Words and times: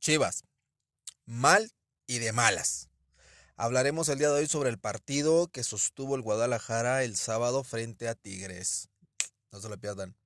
Chivas, 0.00 0.42
mal 1.26 1.70
y 2.08 2.18
de 2.18 2.32
malas. 2.32 2.88
Hablaremos 3.54 4.08
el 4.08 4.18
día 4.18 4.30
de 4.30 4.40
hoy 4.40 4.48
sobre 4.48 4.70
el 4.70 4.80
partido 4.80 5.46
que 5.46 5.62
sostuvo 5.62 6.16
el 6.16 6.22
Guadalajara 6.22 7.04
el 7.04 7.14
sábado 7.14 7.62
frente 7.62 8.08
a 8.08 8.16
Tigres. 8.16 8.88
No 9.52 9.60
se 9.60 9.68
lo 9.68 9.78
pierdan. 9.78 10.16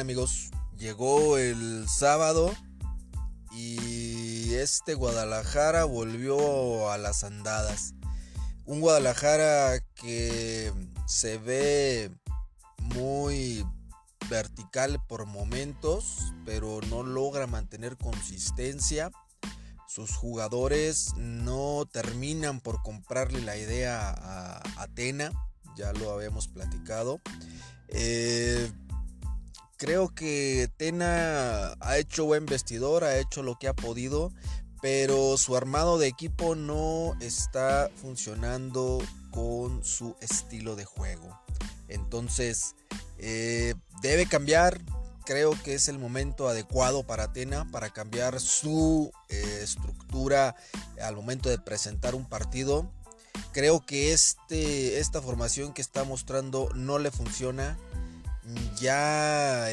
Amigos, 0.00 0.50
llegó 0.78 1.36
el 1.36 1.86
sábado 1.88 2.54
y 3.52 4.54
este 4.54 4.94
Guadalajara 4.94 5.84
volvió 5.84 6.90
a 6.90 6.96
las 6.96 7.22
andadas. 7.22 7.92
Un 8.64 8.80
Guadalajara 8.80 9.78
que 9.94 10.72
se 11.06 11.36
ve 11.36 12.10
muy 12.78 13.66
vertical 14.30 15.02
por 15.06 15.26
momentos, 15.26 16.32
pero 16.46 16.80
no 16.88 17.02
logra 17.02 17.46
mantener 17.46 17.98
consistencia. 17.98 19.10
Sus 19.86 20.16
jugadores 20.16 21.12
no 21.16 21.86
terminan 21.92 22.60
por 22.60 22.82
comprarle 22.82 23.42
la 23.42 23.56
idea 23.56 24.10
a 24.10 24.82
Atena, 24.82 25.30
ya 25.76 25.92
lo 25.92 26.10
habíamos 26.12 26.48
platicado. 26.48 27.20
Eh, 27.92 28.59
creo 29.80 30.14
que 30.14 30.68
Tena 30.76 31.74
ha 31.80 31.96
hecho 31.96 32.26
buen 32.26 32.44
vestidor, 32.44 33.02
ha 33.02 33.18
hecho 33.18 33.42
lo 33.42 33.58
que 33.58 33.66
ha 33.66 33.72
podido, 33.72 34.30
pero 34.82 35.38
su 35.38 35.56
armado 35.56 35.98
de 35.98 36.06
equipo 36.06 36.54
no 36.54 37.16
está 37.20 37.90
funcionando 37.96 38.98
con 39.30 39.82
su 39.82 40.16
estilo 40.20 40.76
de 40.76 40.84
juego. 40.84 41.40
Entonces, 41.88 42.74
eh, 43.18 43.74
debe 44.02 44.26
cambiar. 44.26 44.82
Creo 45.24 45.52
que 45.62 45.74
es 45.74 45.88
el 45.88 45.98
momento 45.98 46.48
adecuado 46.48 47.06
para 47.06 47.24
Atena 47.24 47.66
para 47.70 47.88
cambiar 47.88 48.38
su 48.38 49.10
eh, 49.30 49.60
estructura 49.62 50.56
al 51.02 51.16
momento 51.16 51.48
de 51.48 51.58
presentar 51.58 52.14
un 52.14 52.28
partido. 52.28 52.90
Creo 53.52 53.80
que 53.86 54.12
este, 54.12 54.98
esta 54.98 55.22
formación 55.22 55.72
que 55.72 55.80
está 55.80 56.04
mostrando 56.04 56.68
no 56.74 56.98
le 56.98 57.10
funciona. 57.10 57.78
Ya 58.78 59.68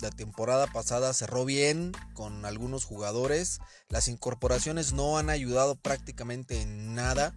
la 0.00 0.10
temporada 0.10 0.66
pasada 0.66 1.12
cerró 1.14 1.44
bien 1.44 1.92
con 2.14 2.44
algunos 2.44 2.84
jugadores. 2.84 3.60
Las 3.88 4.08
incorporaciones 4.08 4.92
no 4.92 5.18
han 5.18 5.30
ayudado 5.30 5.76
prácticamente 5.76 6.60
en 6.60 6.94
nada. 6.94 7.34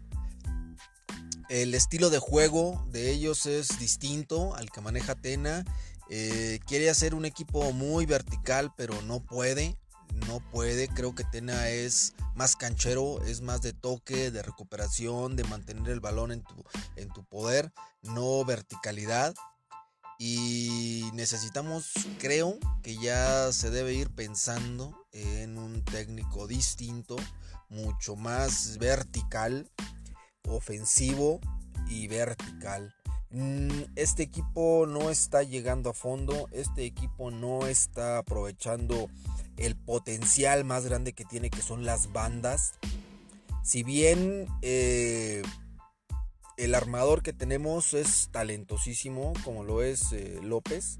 El 1.50 1.74
estilo 1.74 2.10
de 2.10 2.20
juego 2.20 2.86
de 2.92 3.12
ellos 3.12 3.46
es 3.46 3.80
distinto 3.80 4.56
al 4.56 4.70
que 4.72 4.82
maneja 4.82 5.16
Tena. 5.16 5.66
Eh, 6.10 6.60
quiere 6.66 6.90
hacer 6.90 7.16
un 7.16 7.26
equipo 7.26 7.72
muy 7.72 8.06
vertical, 8.06 8.74
pero 8.76 9.02
no 9.04 9.20
puede. 9.20 9.78
No 10.28 10.40
puede. 10.52 10.88
Creo 10.88 11.16
que 11.16 11.24
Tena 11.24 11.70
es 11.70 12.14
más 12.36 12.56
canchero, 12.56 13.22
es 13.26 13.42
más 13.42 13.62
de 13.62 13.74
toque, 13.74 14.32
de 14.32 14.42
recuperación, 14.42 15.36
de 15.36 15.44
mantener 15.44 15.90
el 15.90 16.00
balón 16.00 16.32
en 16.32 16.44
tu, 16.44 16.64
en 16.96 17.10
tu 17.10 17.24
poder, 17.26 17.72
no 18.02 18.44
verticalidad. 18.46 19.36
Y 20.22 21.10
necesitamos, 21.14 21.94
creo 22.20 22.60
que 22.84 22.98
ya 22.98 23.54
se 23.54 23.70
debe 23.70 23.94
ir 23.94 24.10
pensando 24.10 25.08
en 25.14 25.58
un 25.58 25.82
técnico 25.86 26.46
distinto, 26.46 27.16
mucho 27.70 28.18
más 28.18 28.78
vertical, 28.80 29.72
ofensivo 30.46 31.40
y 31.88 32.08
vertical. 32.08 32.94
Mm, 33.32 33.84
este 33.96 34.24
equipo 34.24 34.86
no 34.90 35.10
está 35.10 35.44
llegando 35.44 35.92
a 35.92 35.94
fondo, 35.94 36.50
este 36.52 36.84
equipo 36.84 37.32
no 37.32 37.66
está 37.66 38.18
aprovechando 38.18 39.08
el 39.56 39.78
potencial 39.78 40.66
más 40.66 40.84
grande 40.86 41.14
que 41.14 41.24
tiene, 41.24 41.50
que 41.50 41.62
son 41.62 41.86
las 41.86 42.12
bandas. 42.12 42.74
Si 43.64 43.84
bien 43.84 44.48
eh, 44.64 45.44
el 46.60 46.76
armador 46.76 47.24
que 47.24 47.34
tenemos 47.34 47.94
es 47.94 48.30
talentosísimo, 48.32 49.34
como 49.44 49.64
lo 49.64 49.82
es 49.82 50.12
eh, 50.12 50.40
López. 50.44 50.98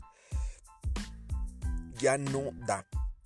Ya 1.98 2.18
no 2.18 2.52
da. 2.66 2.86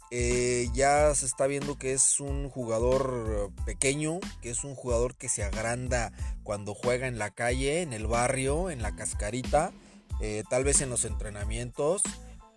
Eh, 0.09 0.67
ya 0.73 1.13
se 1.15 1.25
está 1.25 1.47
viendo 1.47 1.77
que 1.77 1.93
es 1.93 2.19
un 2.19 2.49
jugador 2.49 3.51
pequeño, 3.65 4.19
que 4.41 4.49
es 4.49 4.63
un 4.63 4.75
jugador 4.75 5.15
que 5.15 5.29
se 5.29 5.43
agranda 5.43 6.11
cuando 6.43 6.73
juega 6.73 7.07
en 7.07 7.17
la 7.17 7.31
calle, 7.31 7.81
en 7.81 7.93
el 7.93 8.07
barrio, 8.07 8.69
en 8.69 8.81
la 8.81 8.95
cascarita, 8.95 9.71
eh, 10.19 10.43
tal 10.49 10.63
vez 10.63 10.81
en 10.81 10.89
los 10.89 11.05
entrenamientos 11.05 12.01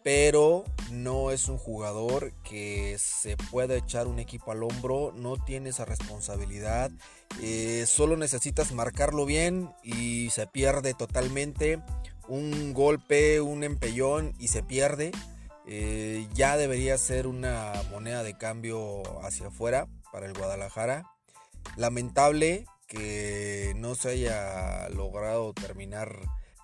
pero 0.07 0.63
no 0.93 1.33
es 1.33 1.49
un 1.49 1.59
jugador 1.59 2.33
que 2.45 2.95
se 2.97 3.37
pueda 3.37 3.75
echar 3.75 4.07
un 4.07 4.21
equipo 4.21 4.53
al 4.53 4.63
hombro, 4.63 5.13
no 5.17 5.37
tiene 5.37 5.71
esa 5.71 5.85
responsabilidad, 5.85 6.93
eh, 7.43 7.87
solo 7.89 8.17
necesitas 8.17 8.71
marcarlo 8.71 9.27
bien 9.27 9.69
y 9.83 10.31
se 10.31 10.47
pierde 10.47 10.95
totalmente, 10.95 11.81
un 12.29 12.73
golpe, 12.73 13.41
un 13.41 13.65
empellón 13.65 14.33
y 14.39 14.47
se 14.47 14.63
pierde, 14.63 15.11
eh, 15.67 16.29
ya 16.35 16.57
debería 16.57 16.97
ser 16.99 17.27
una 17.27 17.73
moneda 17.91 18.23
de 18.23 18.39
cambio 18.39 19.03
hacia 19.25 19.49
afuera 19.49 19.89
para 20.13 20.27
el 20.27 20.35
Guadalajara, 20.35 21.11
lamentable 21.77 22.65
que 22.87 23.73
no 23.75 23.97
se 23.97 24.11
haya 24.11 24.89
logrado 24.91 25.53
terminar 25.53 26.17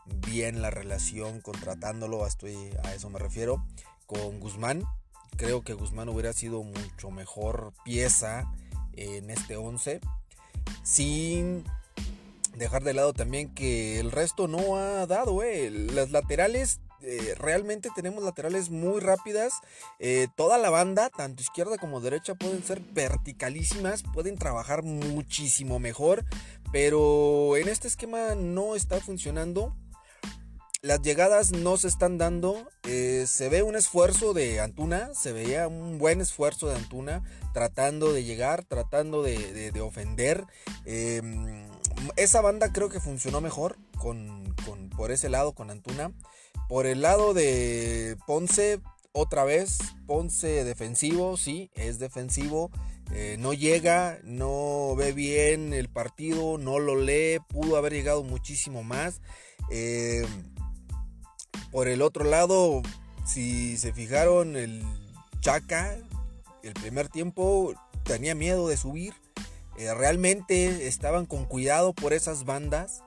bien 0.06 0.62
la 0.62 0.70
relación 0.70 1.40
contratándolo, 1.40 2.24
a 2.24 2.94
eso 2.94 3.10
me 3.10 3.18
refiero, 3.18 3.64
con 4.06 4.40
Guzmán. 4.40 4.84
Creo 5.36 5.62
que 5.62 5.74
Guzmán 5.74 6.08
hubiera 6.08 6.32
sido 6.32 6.62
mucho 6.62 7.10
mejor 7.10 7.72
pieza 7.84 8.52
en 8.94 9.30
este 9.30 9.56
11. 9.56 10.00
Sin 10.82 11.64
dejar 12.56 12.82
de 12.82 12.94
lado 12.94 13.12
también 13.12 13.54
que 13.54 13.98
el 13.98 14.10
resto 14.10 14.48
no 14.48 14.76
ha 14.76 15.06
dado. 15.06 15.42
Eh. 15.42 15.70
Las 15.70 16.10
laterales, 16.10 16.80
eh, 17.00 17.34
realmente 17.38 17.88
tenemos 17.94 18.22
laterales 18.22 18.70
muy 18.70 19.00
rápidas. 19.00 19.54
Eh, 19.98 20.28
toda 20.36 20.58
la 20.58 20.70
banda, 20.70 21.10
tanto 21.10 21.42
izquierda 21.42 21.78
como 21.78 22.00
derecha, 22.00 22.34
pueden 22.34 22.62
ser 22.62 22.80
verticalísimas, 22.80 24.02
pueden 24.02 24.38
trabajar 24.38 24.82
muchísimo 24.82 25.78
mejor. 25.78 26.24
Pero 26.72 27.56
en 27.56 27.68
este 27.68 27.88
esquema 27.88 28.34
no 28.34 28.76
está 28.76 29.00
funcionando. 29.00 29.74
Las 30.84 31.00
llegadas 31.00 31.52
no 31.52 31.76
se 31.76 31.86
están 31.86 32.18
dando. 32.18 32.68
Eh, 32.88 33.26
se 33.28 33.48
ve 33.48 33.62
un 33.62 33.76
esfuerzo 33.76 34.34
de 34.34 34.58
Antuna. 34.58 35.14
Se 35.14 35.30
veía 35.30 35.68
un 35.68 35.96
buen 35.98 36.20
esfuerzo 36.20 36.66
de 36.66 36.74
Antuna. 36.74 37.22
Tratando 37.54 38.12
de 38.12 38.24
llegar, 38.24 38.64
tratando 38.64 39.22
de, 39.22 39.72
ofender. 39.80 40.44
Em, 40.84 41.68
esa 42.16 42.40
banda 42.40 42.72
creo 42.72 42.88
que 42.88 42.98
funcionó 42.98 43.40
mejor 43.40 43.76
con, 43.96 44.56
por 44.96 45.12
ese 45.12 45.28
lado 45.28 45.52
con 45.52 45.70
Antuna. 45.70 46.10
Por 46.68 46.86
el 46.86 47.00
lado 47.00 47.32
de 47.32 48.16
Ponce, 48.26 48.80
otra 49.12 49.44
vez. 49.44 49.78
Ponce 50.08 50.64
defensivo, 50.64 51.36
sí, 51.36 51.70
es 51.76 52.00
defensivo. 52.00 52.72
Eh, 53.12 53.36
no 53.38 53.52
llega, 53.52 54.18
no 54.24 54.96
ve 54.96 55.12
bien 55.12 55.74
el 55.74 55.88
partido, 55.88 56.58
no 56.58 56.80
lo 56.80 56.96
lee. 56.96 57.38
Pudo 57.46 57.76
haber 57.76 57.92
llegado 57.92 58.24
muchísimo 58.24 58.82
más. 58.82 59.20
Eh, 59.70 60.26
por 61.70 61.88
el 61.88 62.02
otro 62.02 62.24
lado, 62.24 62.82
si 63.26 63.76
se 63.78 63.92
fijaron, 63.92 64.56
el 64.56 64.82
Chaca, 65.40 65.96
el 66.62 66.74
primer 66.74 67.08
tiempo 67.08 67.74
tenía 68.04 68.34
miedo 68.34 68.68
de 68.68 68.76
subir. 68.76 69.14
Eh, 69.78 69.92
realmente 69.94 70.86
estaban 70.86 71.26
con 71.26 71.44
cuidado 71.46 71.92
por 71.92 72.12
esas 72.12 72.44
bandas. 72.44 73.02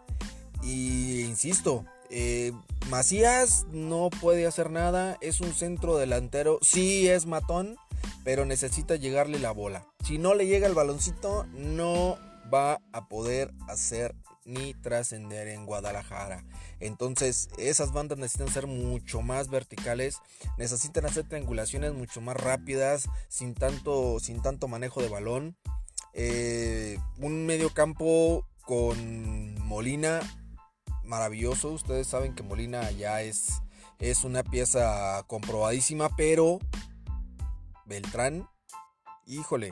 Y 0.63 1.21
insisto, 1.21 1.85
eh, 2.09 2.51
Macías 2.89 3.65
no 3.71 4.09
puede 4.09 4.45
hacer 4.47 4.71
nada. 4.71 5.17
Es 5.21 5.41
un 5.41 5.53
centro 5.53 5.97
delantero. 5.97 6.59
Sí 6.61 7.07
es 7.07 7.25
matón, 7.25 7.77
pero 8.23 8.45
necesita 8.45 8.95
llegarle 8.95 9.39
la 9.39 9.51
bola. 9.51 9.85
Si 10.03 10.17
no 10.17 10.33
le 10.33 10.47
llega 10.47 10.67
el 10.67 10.73
baloncito, 10.73 11.45
no 11.53 12.17
va 12.53 12.79
a 12.91 13.07
poder 13.07 13.51
hacer 13.67 14.15
ni 14.45 14.73
trascender 14.75 15.47
en 15.47 15.65
Guadalajara. 15.65 16.45
Entonces 16.79 17.49
esas 17.57 17.91
bandas 17.91 18.17
necesitan 18.17 18.47
ser 18.47 18.67
mucho 18.67 19.21
más 19.21 19.49
verticales, 19.49 20.19
necesitan 20.57 21.05
hacer 21.05 21.27
triangulaciones 21.27 21.93
mucho 21.93 22.21
más 22.21 22.37
rápidas, 22.37 23.09
sin 23.27 23.53
tanto, 23.55 24.19
sin 24.19 24.41
tanto 24.41 24.67
manejo 24.67 25.01
de 25.01 25.09
balón. 25.09 25.57
Eh, 26.13 26.97
un 27.17 27.45
medio 27.45 27.73
campo 27.73 28.47
con 28.61 29.55
Molina 29.61 30.21
maravilloso. 31.03 31.71
Ustedes 31.71 32.07
saben 32.07 32.35
que 32.35 32.43
Molina 32.43 32.89
ya 32.91 33.21
es, 33.21 33.61
es 33.99 34.23
una 34.23 34.43
pieza 34.43 35.23
comprobadísima, 35.27 36.09
pero 36.15 36.59
Beltrán, 37.85 38.49
híjole, 39.25 39.71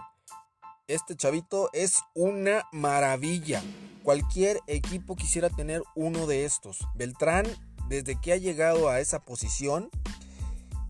este 0.87 1.15
chavito 1.15 1.69
es 1.73 2.01
una 2.13 2.63
maravilla. 2.71 3.63
Cualquier 4.03 4.59
equipo 4.67 5.15
quisiera 5.15 5.49
tener 5.49 5.81
uno 5.95 6.27
de 6.27 6.45
estos. 6.45 6.85
Beltrán, 6.95 7.45
desde 7.87 8.19
que 8.19 8.33
ha 8.33 8.37
llegado 8.37 8.89
a 8.89 8.99
esa 8.99 9.19
posición, 9.19 9.89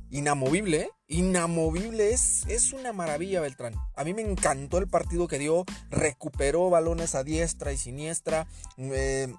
inamovible, 0.09 0.77
¿eh? 0.77 0.89
inamovible, 1.07 2.11
es, 2.11 2.45
es 2.47 2.73
una 2.73 2.93
maravilla 2.93 3.41
Beltrán. 3.41 3.75
A 3.95 4.03
mí 4.03 4.13
me 4.13 4.21
encantó 4.21 4.77
el 4.77 4.87
partido 4.87 5.27
que 5.27 5.39
dio, 5.39 5.65
recuperó 5.89 6.69
balones 6.69 7.15
a 7.15 7.23
diestra 7.23 7.73
y 7.73 7.77
siniestra, 7.77 8.47
eh, 8.77 9.33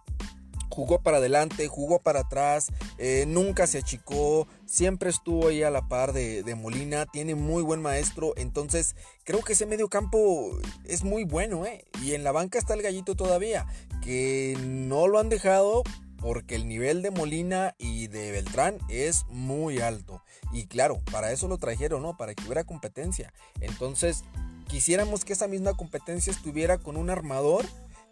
jugó 0.74 1.00
para 1.00 1.18
adelante, 1.18 1.68
jugó 1.68 2.00
para 2.00 2.20
atrás, 2.20 2.66
eh, 2.98 3.24
nunca 3.28 3.66
se 3.68 3.78
achicó, 3.78 4.48
siempre 4.66 5.08
estuvo 5.08 5.48
ahí 5.48 5.62
a 5.62 5.70
la 5.70 5.88
par 5.88 6.12
de, 6.12 6.54
Molina, 6.56 7.06
tiene 7.06 7.34
muy 7.36 7.62
buen 7.62 7.80
maestro, 7.80 8.34
entonces 8.36 8.96
creo 9.22 9.42
que 9.42 9.52
ese 9.52 9.66
medio 9.66 9.88
campo 9.88 10.58
es 10.84 11.04
muy 11.04 11.24
bueno, 11.24 11.64
¿eh? 11.64 11.84
Y 12.02 12.14
en 12.14 12.24
la 12.24 12.32
banca 12.32 12.58
está 12.58 12.74
el 12.74 12.82
gallito 12.82 13.14
todavía, 13.14 13.66
que 14.02 14.56
no 14.60 15.06
lo 15.06 15.20
han 15.20 15.28
dejado 15.28 15.84
porque 16.18 16.54
el 16.54 16.66
nivel 16.66 17.02
de 17.02 17.10
Molina 17.10 17.74
y 17.78 18.08
de 18.08 18.32
Beltrán 18.32 18.78
es 18.88 19.26
muy 19.28 19.80
alto. 19.80 20.22
Y 20.52 20.66
claro, 20.66 21.00
para 21.12 21.30
eso 21.32 21.48
lo 21.48 21.58
trajeron, 21.58 22.02
¿no? 22.02 22.16
Para 22.16 22.34
que 22.34 22.42
hubiera 22.44 22.64
competencia. 22.64 23.32
Entonces, 23.60 24.24
quisiéramos 24.66 25.24
que 25.24 25.34
esa 25.34 25.48
misma 25.48 25.74
competencia 25.74 26.32
estuviera 26.32 26.78
con 26.78 26.96
un 26.96 27.10
armador, 27.10 27.66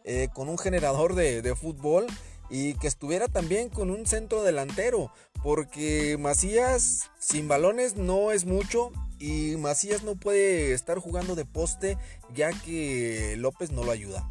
eh, 0.04 0.28
con 0.34 0.48
un 0.48 0.58
generador 0.58 1.14
de, 1.14 1.54
fútbol 1.54 2.06
y 2.50 2.74
que 2.74 2.86
estuviera 2.86 3.28
también 3.28 3.68
con 3.68 3.90
un 3.90 4.06
centro 4.06 4.42
delantero. 4.42 5.12
Porque 5.42 6.16
Macías 6.18 7.10
sin 7.18 7.48
balones 7.48 7.96
no 7.96 8.30
es 8.30 8.44
mucho 8.44 8.92
y 9.18 9.56
Macías 9.56 10.02
no 10.02 10.16
puede 10.16 10.72
estar 10.72 10.98
jugando 10.98 11.34
de 11.34 11.44
poste 11.44 11.98
ya 12.34 12.50
que 12.50 13.36
López 13.38 13.70
no 13.70 13.84
lo 13.84 13.90
ayuda. 13.90 14.28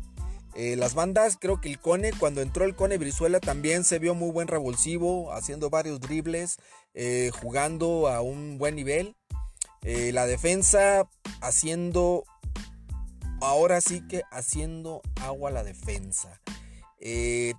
Eh, 0.53 0.75
las 0.75 0.95
bandas, 0.95 1.37
creo 1.39 1.61
que 1.61 1.69
el 1.69 1.79
Cone, 1.79 2.11
cuando 2.11 2.41
entró 2.41 2.65
el 2.65 2.75
Cone 2.75 2.97
Brizuela 2.97 3.39
también 3.39 3.85
se 3.85 3.99
vio 3.99 4.15
muy 4.15 4.31
buen 4.31 4.49
revulsivo, 4.49 5.31
haciendo 5.31 5.69
varios 5.69 6.01
dribles, 6.01 6.57
eh, 6.93 7.31
jugando 7.41 8.09
a 8.09 8.21
un 8.21 8.57
buen 8.57 8.75
nivel. 8.75 9.15
Eh, 9.83 10.11
la 10.13 10.25
defensa 10.25 11.09
haciendo, 11.41 12.25
ahora 13.39 13.79
sí 13.81 14.05
que 14.07 14.23
haciendo 14.29 15.01
agua 15.21 15.51
la 15.51 15.63
defensa. 15.63 16.41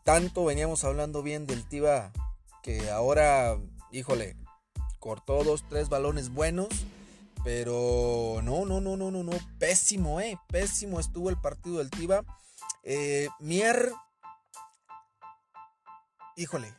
Tanto 0.04 0.44
veníamos 0.44 0.84
hablando 0.84 1.22
bien 1.22 1.46
del 1.46 1.66
Tiba 1.68 2.12
que 2.62 2.90
ahora, 2.90 3.58
híjole, 3.90 4.36
cortó 5.00 5.42
dos, 5.44 5.64
tres 5.68 5.88
balones 5.88 6.30
buenos. 6.30 6.68
Pero 7.44 8.40
no, 8.44 8.64
no, 8.64 8.80
no, 8.80 8.96
no, 8.96 9.10
no, 9.10 9.24
no. 9.24 9.32
Pésimo, 9.58 10.20
eh. 10.20 10.38
Pésimo 10.48 11.00
estuvo 11.00 11.28
el 11.28 11.36
partido 11.36 11.78
del 11.78 11.90
Tiba. 11.90 12.22
Eh, 12.84 13.28
Mier, 13.40 13.92
híjole, 16.36 16.72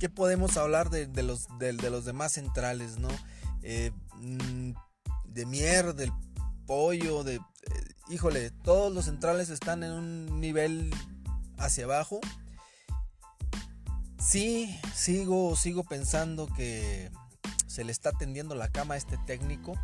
¿qué, 0.00 0.08
podemos 0.08 0.56
hablar 0.56 0.90
de, 0.90 1.22
los, 1.22 1.46
de, 1.58 1.72
los 1.74 2.04
demás 2.04 2.32
centrales, 2.32 2.98
no? 2.98 3.08
Eh, 3.62 3.92
mm, 4.14 4.72
de 5.26 5.46
Mier, 5.46 5.94
del 5.94 6.12
Pollo, 6.66 7.22
de... 7.22 7.36
Eh, 7.36 7.40
híjole, 8.08 8.50
todos 8.50 8.92
los 8.92 9.04
centrales 9.04 9.48
están 9.50 9.84
en 9.84 9.92
un 9.92 10.40
nivel 10.40 10.92
hacia 11.58 11.84
abajo. 11.84 12.20
Sí, 14.18 14.78
sigo, 14.94 15.56
sigo 15.56 15.84
pensando 15.84 16.46
que 16.46 17.10
se 17.66 17.84
le 17.84 17.92
está 17.92 18.12
tendiendo 18.12 18.54
la 18.54 18.68
cama 18.68 18.94
a 18.94 18.96
este 18.96 19.18
técnico. 19.26 19.74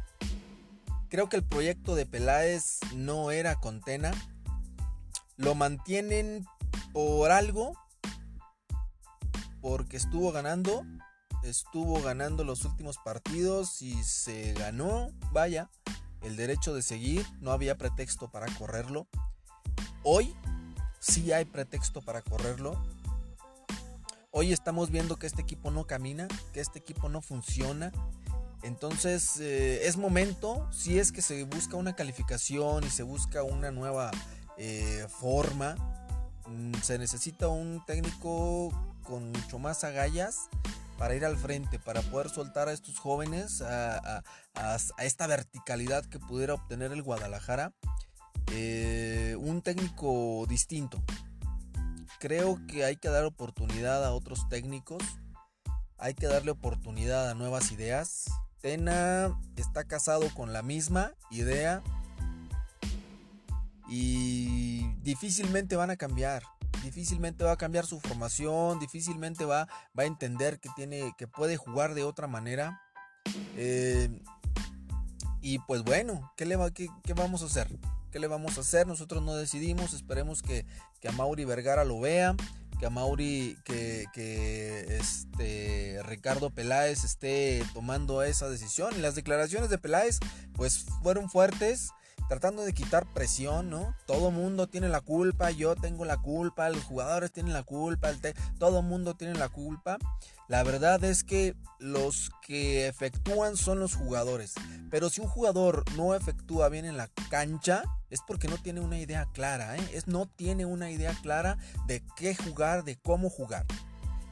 Creo 1.09 1.29
que 1.29 1.37
el 1.37 1.45
proyecto 1.45 1.95
de 1.95 2.07
Peláez 2.07 2.81
no 2.95 3.31
era 3.31 3.57
Contena 3.57 4.13
lo 5.37 5.55
mantienen 5.55 6.47
por 6.93 7.31
algo, 7.31 7.77
porque 9.61 9.97
estuvo 9.97 10.33
ganando, 10.33 10.85
estuvo 11.43 12.01
ganando 12.03 12.45
los 12.45 12.65
últimos 12.65 12.99
partidos 12.99 13.83
y 13.83 14.03
se 14.05 14.53
ganó, 14.53 15.11
vaya, 15.33 15.71
el 16.21 16.37
derecho 16.37 16.75
de 16.75 16.83
seguir, 16.83 17.27
no 17.41 17.51
había 17.51 17.77
pretexto 17.77 18.31
para 18.31 18.47
correrlo. 18.55 19.09
Hoy 20.05 20.35
sí 21.03 21.33
hay 21.33 21.45
pretexto 21.45 22.01
para 22.01 22.23
correrlo. 22.23 22.81
Hoy 24.31 24.53
estamos 24.53 24.91
viendo 24.91 25.17
que 25.17 25.27
este 25.27 25.43
equipo 25.43 25.71
no 25.71 25.87
camina, 25.87 26.29
que 26.55 26.61
este 26.61 26.79
equipo 26.79 27.09
no 27.09 27.21
funciona. 27.21 27.93
Entonces 28.63 29.39
eh, 29.41 29.87
es 29.87 29.97
momento, 29.97 30.69
si 30.73 30.99
es 30.99 31.11
que 31.11 31.21
se 31.21 31.43
busca 31.45 31.77
una 31.77 31.95
calificación 31.95 32.85
y 32.85 32.91
se 32.91 33.03
busca 33.03 33.43
una 33.43 33.71
nueva 33.73 34.11
eh, 34.57 35.07
forma. 35.09 35.75
Mm, 36.47 36.75
se 36.83 36.99
necesita 36.99 37.49
un 37.49 37.85
técnico 37.85 38.71
con 39.03 39.33
mucho 39.33 39.59
más 39.59 39.83
agallas 39.83 40.49
para 40.99 41.17
ir 41.17 41.25
al 41.25 41.37
frente, 41.37 41.81
para 41.81 42.01
poder 42.03 42.31
soltar 42.31 42.69
a 42.69 42.73
estos 42.73 43.01
jóvenes 43.01 43.61
a, 43.61 44.23
esta 44.99 45.27
verticalidad 45.27 46.05
que 46.05 46.21
pudiera 46.21 46.55
obtener 46.55 46.93
el 46.93 47.03
Guadalajara. 47.03 47.73
Eh, 48.53 49.37
un 49.39 49.63
técnico 49.63 50.45
distinto. 50.49 51.03
Creo 52.19 52.61
que 52.67 52.85
hay 52.85 52.97
que 52.97 53.09
dar 53.09 53.25
oportunidad 53.25 54.05
a 54.05 54.13
otros 54.13 54.49
técnicos. 54.49 55.03
Hay 55.99 56.15
que 56.15 56.27
darle 56.27 56.51
oportunidad 56.51 57.31
a 57.31 57.35
nuevas 57.35 57.73
ideas. 57.73 58.27
Tena 58.61 59.37
está 59.57 59.85
casado 59.85 60.33
con 60.35 60.53
la 60.53 60.63
misma 60.63 61.13
idea 61.31 61.83
y 63.89 64.87
difícilmente 65.03 65.77
van 65.77 65.91
a 65.91 65.97
cambiar. 65.97 66.43
Difícilmente 66.83 67.45
va 67.45 67.53
a 67.53 67.57
cambiar 67.57 67.87
su 67.87 68.01
formación, 68.01 68.79
difícilmente 68.79 69.45
va, 69.45 69.69
a 69.97 70.05
entender 70.05 70.59
que, 70.61 70.69
tiene, 70.75 71.13
que 71.17 71.27
puede 71.27 71.57
jugar 71.57 71.95
de 71.95 72.05
otra 72.05 72.27
manera. 72.27 72.81
Eh, 73.57 74.09
y 75.41 75.59
pues 75.61 75.83
bueno, 75.83 76.33
¿qué, 76.37 76.47
le 76.47 76.57
va, 76.57 76.71
qué, 76.71 76.89
vamos 77.15 77.43
a 77.43 77.47
hacer? 77.47 77.69
¿Qué 78.13 78.19
le 78.19 78.27
vamos 78.27 78.59
a 78.59 78.61
hacer? 78.61 78.87
Nosotros 78.87 79.23
no 79.23 79.35
decidimos, 79.35 79.95
esperemos 79.95 80.43
que, 80.43 80.67
que 81.01 81.09
a 81.09 81.13
Mauri 81.13 81.47
Vergara 81.47 81.83
lo 81.85 81.99
vea, 81.99 82.37
que 82.79 82.85
a 82.85 82.91
Mauri, 82.91 83.57
que, 83.65 84.05
que 84.13 84.99
este, 84.99 86.03
Ricardo 86.05 86.51
Peláez 86.51 87.05
esté 87.05 87.65
tomando 87.73 88.23
esa 88.23 88.51
decisión. 88.51 88.93
Y 88.99 89.01
las 89.01 89.15
declaraciones 89.15 89.71
de 89.71 89.79
Peláez 89.79 90.19
pues 90.53 90.85
fueron 91.03 91.31
fuertes 91.31 91.89
tratando 92.33 92.65
de 92.65 92.73
quitar 92.73 93.05
presión, 93.13 93.69
¿no? 93.69 93.95
Todo 94.07 94.31
mundo 94.31 94.67
tiene 94.67 94.89
la 94.89 95.03
culpa, 95.03 95.51
yo 95.51 95.77
tengo 95.77 96.07
la 96.07 96.17
culpa, 96.17 96.71
los 96.71 96.83
jugadores 96.83 97.31
tienen 97.31 97.53
la 97.53 97.63
culpa, 97.63 98.09
el 98.09 98.21
todo 98.59 98.81
mundo 98.81 99.15
tiene 99.15 99.35
la 99.35 99.51
culpa. 99.51 99.99
La 100.49 100.63
verdad 100.63 101.05
es 101.05 101.25
que 101.25 101.55
los 101.79 102.31
que 102.41 102.89
efectúan 102.89 103.59
son 103.59 103.81
los 103.81 103.97
jugadores. 103.97 104.55
Pero 104.91 105.11
si 105.11 105.21
un 105.21 105.29
jugador 105.29 105.85
no 105.95 106.15
efectúa 106.15 106.71
bien 106.71 106.87
en 106.87 106.97
la 106.97 107.09
cancha, 107.29 107.83
es 108.09 108.21
porque 108.27 108.49
no 108.49 108.57
tiene 108.57 108.81
una 108.81 108.99
idea 108.99 109.29
clara, 109.35 109.77
¿eh? 109.77 109.91
Es 109.93 110.07
no 110.07 110.25
tiene 110.25 110.65
una 110.65 110.91
idea 110.91 111.15
clara 111.21 111.59
de 111.87 112.03
qué 112.17 112.35
jugar, 112.35 112.85
de 112.85 112.97
cómo 112.97 113.29
jugar. 113.29 113.67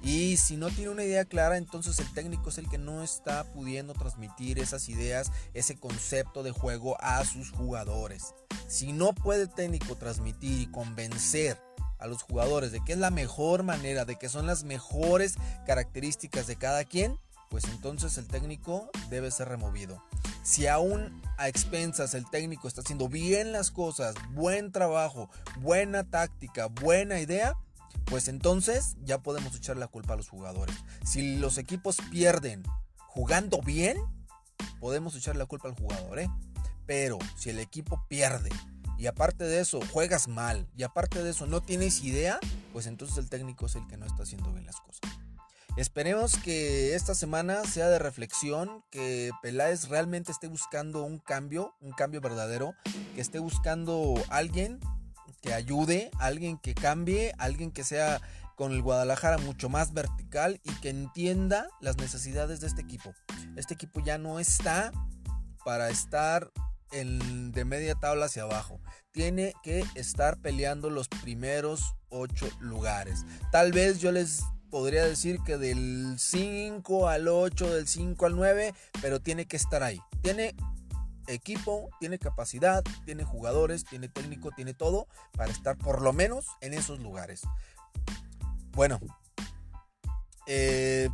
Y 0.02 0.38
si 0.38 0.57
no 0.57 0.71
tiene 0.71 0.90
una 0.90 1.04
idea 1.04 1.25
clara, 1.25 1.57
entonces 1.57 1.99
el 1.99 2.12
técnico 2.12 2.49
es 2.49 2.59
el 2.59 2.69
que 2.69 2.78
no 2.78 3.02
está 3.02 3.45
pudiendo 3.45 3.92
transmitir 3.92 4.59
esas 4.59 4.88
ideas, 4.88 5.30
ese 5.52 5.78
concepto 5.78 6.42
de 6.42 6.52
juego 6.52 6.97
a 7.00 7.25
sus 7.25 7.50
jugadores. 7.50 8.35
Si 8.66 8.92
no 8.92 9.14
puede 9.14 9.42
el 9.42 9.50
técnico 9.50 9.97
transmitir 9.97 10.61
y 10.61 10.66
convencer 10.66 11.59
a 11.99 12.07
los 12.07 12.23
jugadores 12.23 12.73
de 12.73 12.83
que 12.83 12.92
es 12.92 12.99
la 12.99 13.11
mejor 13.11 13.62
manera, 13.62 14.04
de 14.04 14.16
que 14.16 14.28
son 14.28 14.47
las 14.47 14.64
mejores 14.64 15.35
características 15.66 16.47
de 16.47 16.57
cada 16.57 16.85
quien, 16.85 17.19
pues 17.50 17.64
entonces 17.64 18.16
el 18.16 18.26
técnico 18.26 18.88
debe 19.11 19.30
ser 19.30 19.49
removido. 19.49 20.02
Si 20.42 20.66
aún 20.66 21.21
a 21.37 21.49
expensas 21.49 22.14
el 22.14 22.28
técnico 22.30 22.69
está 22.69 22.80
haciendo 22.80 23.09
bien 23.09 23.52
las 23.52 23.71
cosas, 23.71 24.14
buen 24.33 24.73
trabajo, 24.73 25.28
buena 25.59 26.04
táctica, 26.04 26.66
buena 26.66 27.21
idea, 27.21 27.57
pues 28.11 28.29
entonces 28.29 28.97
ya 29.05 29.23
podemos 29.23 29.57
echar 29.57 29.76
la 29.76 29.87
culpa 29.87 30.14
a 30.14 30.17
los 30.17 30.29
jugadores. 30.29 30.76
Si 31.05 31.37
los 31.37 31.57
equipos 31.57 31.97
pierden 32.11 32.64
jugando 33.07 33.62
bien, 33.62 33.97
podemos 34.81 35.14
echar 35.14 35.37
la 35.37 35.47
culpa 35.47 35.69
al 35.69 35.75
jugador, 35.75 36.19
¿eh? 36.19 36.29
Pero 36.87 37.19
si 37.38 37.50
el 37.50 37.61
equipo 37.61 38.05
pierde 38.09 38.50
y 38.99 39.07
aparte 39.07 39.45
de 39.45 39.61
eso 39.61 39.81
juegas 39.93 40.26
mal 40.26 40.69
y 40.76 40.83
aparte 40.83 41.23
de 41.23 41.31
eso 41.31 41.47
no 41.47 41.62
tienes 41.62 42.02
idea, 42.02 42.40
pues 42.73 42.87
entonces 42.87 43.17
el 43.17 43.31
técnico 43.31 43.67
es 43.67 43.76
el 43.76 43.87
que 43.87 43.97
no 43.97 44.07
está 44.07 44.25
haciendo 44.25 44.52
bien 44.52 44.67
las 44.67 44.81
cosas. 44.81 45.00
Esperemos 45.76 46.37
que 46.37 46.97
esta 46.97 47.14
semana 47.14 47.64
sea 47.64 47.88
de 47.88 48.00
reflexión, 48.00 48.85
que 48.90 49.31
Peláez 49.40 49.88
realmente 49.88 50.33
esté 50.33 50.49
buscando 50.49 51.05
un 51.05 51.19
cambio, 51.19 51.75
un 51.81 51.93
cambio 51.93 52.21
verdadero, 52.21 52.75
que 53.14 53.21
esté 53.21 53.38
buscando 53.38 54.14
alguien 54.31 54.81
que 55.40 55.52
ayude, 55.54 56.11
alguien 56.18 56.59
que 56.59 56.75
cambie, 56.75 57.32
alguien 57.38 57.70
que 57.70 57.85
sea 57.85 58.20
con 58.56 58.73
el 58.73 58.82
Guadalajara 58.82 59.38
mucho 59.38 59.68
más 59.68 59.94
vertical 59.94 60.61
y 60.64 60.73
que 60.80 60.90
entienda 60.90 61.68
las 61.80 61.97
necesidades 61.97 62.61
de 62.61 62.66
este 62.66 62.82
equipo. 62.82 63.14
Este 63.56 63.75
equipo 63.75 64.00
ya 64.00 64.18
no 64.18 64.38
está 64.38 64.92
para 65.64 65.88
estar 65.88 66.50
en, 66.92 67.52
de 67.52 67.64
media 67.64 67.94
tabla 67.94 68.26
hacia 68.26 68.42
abajo. 68.42 68.80
Tiene 69.12 69.54
que 69.62 69.85
estar 69.94 70.38
peleando 70.38 70.90
los 70.90 71.09
primeros 71.09 71.94
ocho 72.11 72.49
lugares. 72.61 73.25
Tal 73.50 73.73
vez 73.73 74.00
yo 74.00 74.12
les 74.12 74.42
podría 74.70 75.04
decir 75.04 75.38
que 75.44 75.59
del 75.59 76.16
5 76.18 77.09
al 77.09 77.28
8, 77.28 77.75
del 77.75 77.88
5 77.88 78.26
al 78.26 78.37
9, 78.37 78.75
pero 79.00 79.20
tiene 79.20 79.47
que 79.47 79.56
estar 79.56 79.82
ahí. 79.82 80.00
Tiene 80.23 80.54
equipo, 81.30 81.90
tiene 81.99 82.18
capacidad, 82.18 82.82
tiene 83.04 83.25
jugadores, 83.25 83.84
tiene 83.84 84.08
técnico, 84.08 84.50
tiene 84.50 84.75
todo 84.75 85.06
para 85.32 85.50
estar 85.50 85.76
por 85.76 86.02
lo 86.02 86.12
menos 86.12 86.46
en 86.60 86.75
esos 86.75 87.00
lugares. 87.00 87.42
Bueno, 88.72 89.00
eh, 90.46 91.08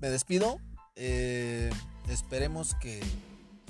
me 0.00 0.10
despido. 0.10 0.58
Eh, 0.96 1.70
esperemos 2.08 2.74
que, 2.76 3.00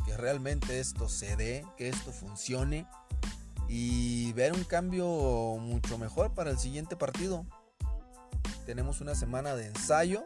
que 0.05 0.17
realmente 0.17 0.81
esto 0.81 1.09
se 1.09 1.37
dé, 1.37 1.65
que 1.77 1.89
esto 1.89 2.13
funcione 2.13 2.87
y 3.69 4.33
ver 4.35 4.53
un 4.53 4.65
cambio 4.65 5.07
mucho 5.59 5.97
mejor 5.99 6.35
para 6.35 6.51
el 6.51 6.59
siguiente 6.59 6.97
partido. 6.97 7.47
Tenemos 8.67 9.01
una 9.01 9.15
semana 9.15 9.55
de 9.55 9.67
ensayo 9.67 10.25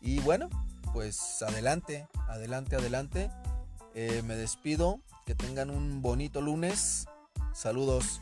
y 0.00 0.20
bueno, 0.20 0.48
pues 0.92 1.42
adelante, 1.42 2.06
adelante, 2.28 2.76
adelante. 2.76 3.30
Eh, 3.94 4.22
me 4.24 4.34
despido. 4.36 5.00
Que 5.24 5.34
tengan 5.34 5.70
un 5.70 6.02
bonito 6.02 6.40
lunes. 6.40 7.06
Saludos. 7.52 8.20